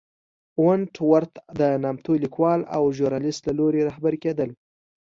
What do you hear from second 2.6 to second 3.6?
او ژورنالېست له